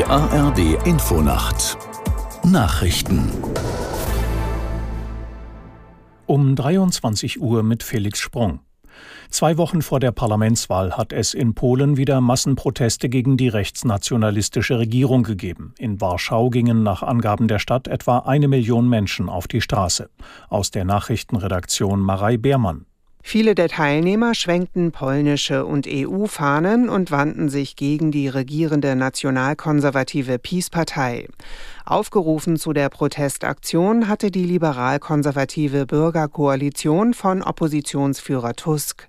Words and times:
Die 0.00 0.06
ARD 0.06 0.86
Infonacht 0.86 1.76
Nachrichten 2.42 3.30
um 6.24 6.56
23 6.56 7.38
Uhr 7.38 7.62
mit 7.62 7.82
Felix 7.82 8.18
Sprung. 8.18 8.60
Zwei 9.28 9.58
Wochen 9.58 9.82
vor 9.82 10.00
der 10.00 10.12
Parlamentswahl 10.12 10.96
hat 10.96 11.12
es 11.12 11.34
in 11.34 11.54
Polen 11.54 11.98
wieder 11.98 12.22
Massenproteste 12.22 13.10
gegen 13.10 13.36
die 13.36 13.48
rechtsnationalistische 13.48 14.78
Regierung 14.78 15.22
gegeben. 15.22 15.74
In 15.76 16.00
Warschau 16.00 16.48
gingen 16.48 16.82
nach 16.82 17.02
Angaben 17.02 17.46
der 17.46 17.58
Stadt 17.58 17.86
etwa 17.86 18.20
eine 18.20 18.48
Million 18.48 18.88
Menschen 18.88 19.28
auf 19.28 19.48
die 19.48 19.60
Straße. 19.60 20.08
Aus 20.48 20.70
der 20.70 20.86
Nachrichtenredaktion 20.86 22.00
Marei 22.00 22.38
Beermann. 22.38 22.86
Viele 23.22 23.54
der 23.54 23.68
Teilnehmer 23.68 24.34
schwenkten 24.34 24.92
polnische 24.92 25.66
und 25.66 25.86
EU-Fahnen 25.88 26.88
und 26.88 27.10
wandten 27.10 27.48
sich 27.48 27.76
gegen 27.76 28.10
die 28.10 28.28
regierende 28.28 28.96
nationalkonservative 28.96 30.38
PiS-Partei. 30.38 31.28
Aufgerufen 31.84 32.56
zu 32.56 32.72
der 32.72 32.88
Protestaktion 32.88 34.08
hatte 34.08 34.30
die 34.30 34.44
liberal-konservative 34.44 35.86
Bürgerkoalition 35.86 37.14
von 37.14 37.42
Oppositionsführer 37.42 38.54
Tusk. 38.54 39.08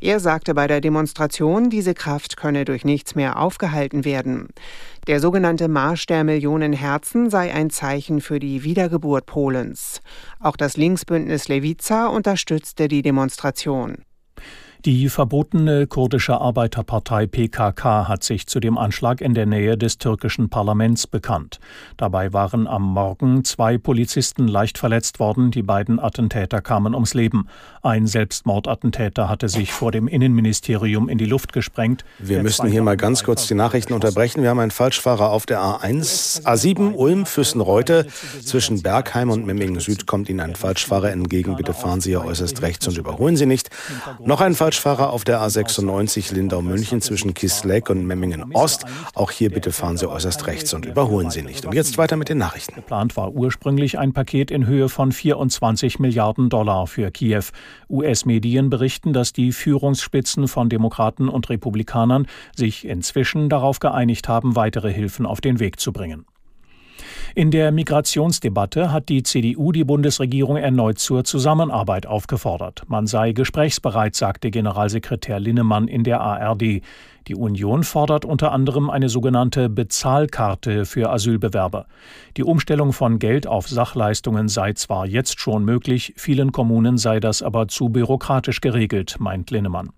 Er 0.00 0.18
sagte 0.18 0.54
bei 0.54 0.66
der 0.66 0.80
Demonstration, 0.80 1.70
diese 1.70 1.94
Kraft 1.94 2.36
könne 2.36 2.64
durch 2.64 2.84
nichts 2.84 3.14
mehr 3.14 3.38
aufgehalten 3.38 4.04
werden. 4.04 4.48
Der 5.08 5.18
sogenannte 5.18 5.66
Marsch 5.66 6.06
der 6.06 6.22
Millionen 6.22 6.72
Herzen 6.72 7.28
sei 7.28 7.52
ein 7.52 7.70
Zeichen 7.70 8.20
für 8.20 8.38
die 8.38 8.62
Wiedergeburt 8.62 9.26
Polens. 9.26 10.00
Auch 10.38 10.56
das 10.56 10.76
Linksbündnis 10.76 11.48
Lewica 11.48 12.06
unterstützte 12.06 12.86
die 12.86 13.02
Demonstration. 13.02 14.04
Die 14.84 15.08
verbotene 15.08 15.86
kurdische 15.86 16.40
Arbeiterpartei 16.40 17.28
PKK 17.28 18.08
hat 18.08 18.24
sich 18.24 18.48
zu 18.48 18.58
dem 18.58 18.76
Anschlag 18.76 19.20
in 19.20 19.32
der 19.32 19.46
Nähe 19.46 19.78
des 19.78 19.98
türkischen 19.98 20.48
Parlaments 20.48 21.06
bekannt. 21.06 21.60
Dabei 21.96 22.32
waren 22.32 22.66
am 22.66 22.82
Morgen 22.82 23.44
zwei 23.44 23.78
Polizisten 23.78 24.48
leicht 24.48 24.78
verletzt 24.78 25.20
worden. 25.20 25.52
Die 25.52 25.62
beiden 25.62 26.00
Attentäter 26.00 26.60
kamen 26.60 26.94
ums 26.94 27.14
Leben. 27.14 27.46
Ein 27.82 28.08
Selbstmordattentäter 28.08 29.28
hatte 29.28 29.48
sich 29.48 29.72
vor 29.72 29.92
dem 29.92 30.08
Innenministerium 30.08 31.08
in 31.08 31.16
die 31.16 31.26
Luft 31.26 31.52
gesprengt. 31.52 32.04
Wir 32.18 32.42
müssen 32.42 32.66
hier 32.66 32.82
mal 32.82 32.96
ganz 32.96 33.22
kurz 33.22 33.46
die 33.46 33.54
Nachrichten 33.54 33.92
unterbrechen. 33.92 34.42
Wir 34.42 34.50
haben 34.50 34.58
einen 34.58 34.72
Falschfahrer 34.72 35.30
auf 35.30 35.46
der 35.46 35.60
A1, 35.60 36.42
A7 36.42 36.94
Ulm 36.94 37.24
Füssen-Reute. 37.24 38.08
Zwischen 38.44 38.82
Bergheim 38.82 39.30
und 39.30 39.46
Memmingen 39.46 39.78
Süd 39.78 40.08
kommt 40.08 40.28
Ihnen 40.28 40.40
ein 40.40 40.56
Falschfahrer 40.56 41.12
entgegen. 41.12 41.54
Bitte 41.54 41.72
fahren 41.72 42.00
Sie 42.00 42.10
hier 42.10 42.24
äußerst 42.24 42.62
rechts 42.62 42.88
und 42.88 42.98
überholen 42.98 43.36
Sie 43.36 43.46
nicht. 43.46 43.70
Noch 44.18 44.40
ein 44.40 44.56
Falschfahrer 44.56 44.71
Falschfahrer 44.72 45.12
auf 45.12 45.24
der 45.24 45.38
A96 45.42 46.32
Lindau-München 46.32 47.02
zwischen 47.02 47.34
Kisleck 47.34 47.90
und 47.90 48.06
Memmingen-Ost. 48.06 48.86
Auch 49.14 49.30
hier 49.30 49.50
bitte 49.50 49.70
fahren 49.70 49.98
Sie 49.98 50.08
äußerst 50.08 50.46
rechts 50.46 50.72
und 50.72 50.86
überholen 50.86 51.30
Sie 51.30 51.42
nicht. 51.42 51.66
Und 51.66 51.74
jetzt 51.74 51.98
weiter 51.98 52.16
mit 52.16 52.30
den 52.30 52.38
Nachrichten. 52.38 52.74
Geplant 52.76 53.14
war 53.14 53.32
ursprünglich 53.32 53.98
ein 53.98 54.14
Paket 54.14 54.50
in 54.50 54.66
Höhe 54.66 54.88
von 54.88 55.12
24 55.12 55.98
Milliarden 55.98 56.48
Dollar 56.48 56.86
für 56.86 57.10
Kiew. 57.10 57.44
US-Medien 57.90 58.70
berichten, 58.70 59.12
dass 59.12 59.34
die 59.34 59.52
Führungsspitzen 59.52 60.48
von 60.48 60.70
Demokraten 60.70 61.28
und 61.28 61.50
Republikanern 61.50 62.26
sich 62.56 62.86
inzwischen 62.86 63.50
darauf 63.50 63.78
geeinigt 63.78 64.26
haben, 64.28 64.56
weitere 64.56 64.90
Hilfen 64.90 65.26
auf 65.26 65.42
den 65.42 65.60
Weg 65.60 65.80
zu 65.80 65.92
bringen. 65.92 66.24
In 67.34 67.50
der 67.50 67.72
Migrationsdebatte 67.72 68.92
hat 68.92 69.08
die 69.08 69.22
CDU 69.22 69.72
die 69.72 69.84
Bundesregierung 69.84 70.58
erneut 70.58 70.98
zur 70.98 71.24
Zusammenarbeit 71.24 72.06
aufgefordert. 72.06 72.82
Man 72.88 73.06
sei 73.06 73.32
gesprächsbereit, 73.32 74.14
sagte 74.14 74.50
Generalsekretär 74.50 75.40
Linnemann 75.40 75.88
in 75.88 76.04
der 76.04 76.20
ARD. 76.20 76.82
Die 77.28 77.34
Union 77.34 77.84
fordert 77.84 78.26
unter 78.26 78.52
anderem 78.52 78.90
eine 78.90 79.08
sogenannte 79.08 79.70
Bezahlkarte 79.70 80.84
für 80.84 81.08
Asylbewerber. 81.10 81.86
Die 82.36 82.44
Umstellung 82.44 82.92
von 82.92 83.18
Geld 83.18 83.46
auf 83.46 83.66
Sachleistungen 83.66 84.48
sei 84.48 84.74
zwar 84.74 85.06
jetzt 85.06 85.40
schon 85.40 85.64
möglich, 85.64 86.12
vielen 86.18 86.52
Kommunen 86.52 86.98
sei 86.98 87.18
das 87.18 87.42
aber 87.42 87.66
zu 87.66 87.88
bürokratisch 87.88 88.60
geregelt, 88.60 89.16
meint 89.20 89.50
Linnemann. 89.50 89.88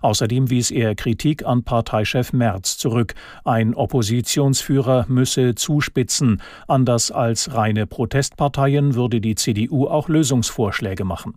Außerdem 0.00 0.50
wies 0.50 0.70
er 0.70 0.94
Kritik 0.94 1.44
an 1.46 1.62
Parteichef 1.64 2.32
Merz 2.32 2.78
zurück. 2.78 3.14
Ein 3.44 3.74
Oppositionsführer 3.74 5.06
müsse 5.08 5.54
zuspitzen. 5.54 6.42
Anders 6.68 7.10
als 7.10 7.54
reine 7.54 7.86
Protestparteien 7.86 8.94
würde 8.94 9.20
die 9.20 9.34
CDU 9.34 9.86
auch 9.86 10.08
Lösungsvorschläge 10.08 11.04
machen. 11.04 11.34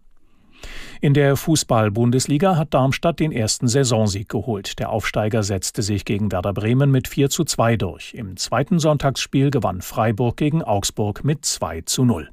In 1.01 1.13
der 1.13 1.35
Fußball-Bundesliga 1.35 2.55
hat 2.55 2.73
Darmstadt 2.73 3.19
den 3.19 3.31
ersten 3.31 3.67
Saisonsieg 3.67 4.29
geholt. 4.29 4.79
Der 4.79 4.89
Aufsteiger 4.89 5.43
setzte 5.43 5.81
sich 5.81 6.05
gegen 6.05 6.31
Werder 6.31 6.53
Bremen 6.53 6.91
mit 6.91 7.07
4 7.07 7.29
zu 7.29 7.43
2 7.43 7.77
durch. 7.77 8.13
Im 8.13 8.37
zweiten 8.37 8.79
Sonntagsspiel 8.79 9.51
gewann 9.51 9.81
Freiburg 9.81 10.37
gegen 10.37 10.63
Augsburg 10.63 11.23
mit 11.23 11.45
2 11.45 11.81
zu 11.81 12.05
0. 12.05 12.29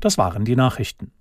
Das 0.00 0.18
waren 0.18 0.44
die 0.44 0.56
Nachrichten. 0.56 1.12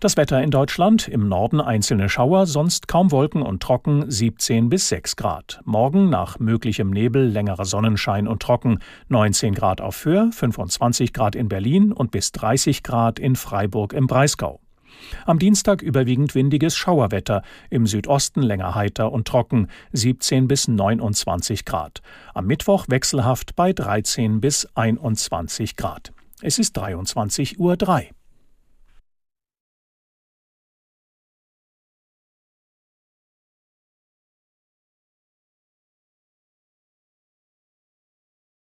Das 0.00 0.18
Wetter 0.18 0.42
in 0.42 0.50
Deutschland, 0.50 1.08
im 1.08 1.26
Norden 1.26 1.58
einzelne 1.58 2.10
Schauer, 2.10 2.46
sonst 2.46 2.86
kaum 2.86 3.10
Wolken 3.12 3.40
und 3.40 3.62
trocken 3.62 4.04
17 4.10 4.68
bis 4.68 4.88
6 4.90 5.16
Grad. 5.16 5.60
Morgen 5.64 6.10
nach 6.10 6.38
möglichem 6.38 6.90
Nebel 6.90 7.26
längerer 7.26 7.64
Sonnenschein 7.64 8.28
und 8.28 8.42
trocken 8.42 8.80
19 9.08 9.54
Grad 9.54 9.80
auf 9.80 9.96
Föhr, 9.96 10.30
25 10.32 11.14
Grad 11.14 11.34
in 11.34 11.48
Berlin 11.48 11.92
und 11.92 12.10
bis 12.10 12.30
30 12.32 12.82
Grad 12.82 13.18
in 13.18 13.36
Freiburg 13.36 13.94
im 13.94 14.06
Breisgau. 14.06 14.60
Am 15.24 15.38
Dienstag 15.38 15.80
überwiegend 15.80 16.34
windiges 16.34 16.76
Schauerwetter, 16.76 17.42
im 17.70 17.86
Südosten 17.86 18.42
länger 18.42 18.74
heiter 18.74 19.12
und 19.12 19.26
trocken, 19.26 19.68
17 19.92 20.46
bis 20.46 20.68
29 20.68 21.64
Grad. 21.64 22.02
Am 22.34 22.46
Mittwoch 22.46 22.86
wechselhaft 22.88 23.56
bei 23.56 23.72
13 23.72 24.42
bis 24.42 24.68
21 24.74 25.76
Grad. 25.76 26.12
Es 26.42 26.58
ist 26.58 26.78
23.03 26.78 27.58
Uhr. 27.58 27.76